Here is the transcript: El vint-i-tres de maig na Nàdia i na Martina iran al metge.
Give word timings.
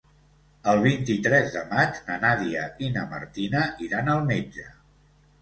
El 0.71 0.79
vint-i-tres 0.85 1.51
de 1.55 1.61
maig 1.73 1.99
na 2.07 2.15
Nàdia 2.23 2.65
i 2.87 2.91
na 2.97 3.05
Martina 3.13 3.63
iran 3.91 4.13
al 4.17 4.27
metge. 4.33 4.69